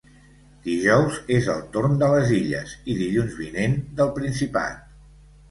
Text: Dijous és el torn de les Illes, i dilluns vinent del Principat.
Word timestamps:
Dijous 0.61 1.19
és 1.35 1.49
el 1.55 1.61
torn 1.75 1.93
de 2.05 2.09
les 2.13 2.33
Illes, 2.39 2.73
i 2.95 2.97
dilluns 3.03 3.37
vinent 3.43 3.79
del 4.01 4.13
Principat. 4.19 4.83